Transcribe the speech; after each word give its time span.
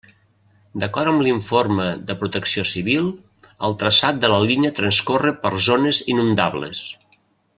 D'acord 0.83 1.09
amb 1.09 1.23
l'informe 1.27 1.85
de 2.11 2.15
Protecció 2.21 2.63
Civil, 2.69 3.11
el 3.69 3.77
traçat 3.83 4.23
de 4.25 4.33
la 4.35 4.41
línia 4.47 4.75
transcorre 4.81 5.37
per 5.45 5.53
zones 5.69 6.03
inundables. 6.15 6.83